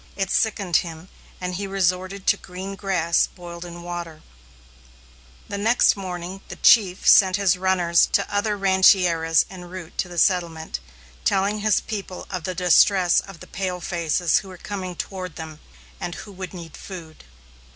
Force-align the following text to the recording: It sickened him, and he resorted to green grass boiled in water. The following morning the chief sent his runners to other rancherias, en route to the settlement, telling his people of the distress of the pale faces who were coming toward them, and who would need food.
It 0.15 0.31
sickened 0.31 0.77
him, 0.77 1.09
and 1.39 1.53
he 1.53 1.67
resorted 1.67 2.25
to 2.25 2.35
green 2.35 2.73
grass 2.73 3.27
boiled 3.27 3.63
in 3.63 3.83
water. 3.83 4.23
The 5.47 5.57
following 5.59 5.81
morning 5.95 6.41
the 6.47 6.55
chief 6.55 7.07
sent 7.07 7.35
his 7.35 7.55
runners 7.55 8.07
to 8.13 8.35
other 8.35 8.57
rancherias, 8.57 9.45
en 9.47 9.65
route 9.65 9.95
to 9.99 10.09
the 10.09 10.17
settlement, 10.17 10.79
telling 11.23 11.59
his 11.59 11.81
people 11.81 12.25
of 12.31 12.45
the 12.45 12.55
distress 12.55 13.19
of 13.19 13.41
the 13.41 13.45
pale 13.45 13.79
faces 13.79 14.39
who 14.39 14.47
were 14.47 14.57
coming 14.57 14.95
toward 14.95 15.35
them, 15.35 15.59
and 15.99 16.15
who 16.15 16.31
would 16.31 16.51
need 16.55 16.75
food. 16.75 17.23